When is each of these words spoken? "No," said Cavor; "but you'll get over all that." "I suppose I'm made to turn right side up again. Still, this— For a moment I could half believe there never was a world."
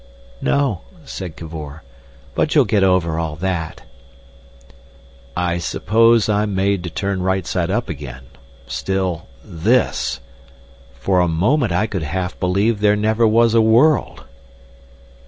"No," 0.41 0.81
said 1.05 1.35
Cavor; 1.35 1.83
"but 2.33 2.55
you'll 2.55 2.65
get 2.65 2.83
over 2.83 3.19
all 3.19 3.35
that." 3.35 3.83
"I 5.37 5.59
suppose 5.59 6.27
I'm 6.27 6.55
made 6.55 6.83
to 6.85 6.89
turn 6.89 7.21
right 7.21 7.45
side 7.45 7.69
up 7.69 7.87
again. 7.87 8.23
Still, 8.65 9.27
this— 9.45 10.19
For 10.95 11.19
a 11.19 11.27
moment 11.27 11.71
I 11.71 11.85
could 11.85 12.01
half 12.01 12.39
believe 12.39 12.79
there 12.79 12.95
never 12.95 13.27
was 13.27 13.53
a 13.53 13.61
world." 13.61 14.23